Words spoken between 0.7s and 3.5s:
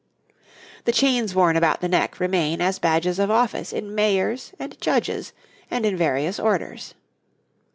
The chains worn about the neck remain as badges of